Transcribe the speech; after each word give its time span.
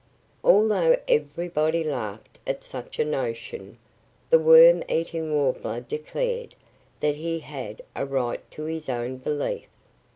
Although 0.43 0.97
everybody 1.07 1.83
laughed 1.83 2.39
at 2.47 2.63
such 2.63 2.97
a 2.97 3.05
notion, 3.05 3.77
the 4.31 4.39
Worm 4.39 4.83
eating 4.89 5.31
Warbler 5.31 5.79
declared 5.81 6.55
that 7.01 7.17
he 7.17 7.37
had 7.37 7.83
a 7.95 8.07
right 8.07 8.41
to 8.49 8.63
his 8.63 8.89
own 8.89 9.17
belief. 9.17 9.67